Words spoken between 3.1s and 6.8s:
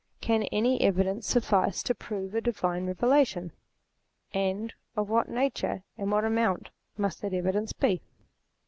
tion? And of what nature, and what amount,